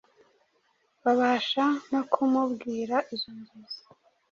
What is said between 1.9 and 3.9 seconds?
no kumubwira izo nzozi.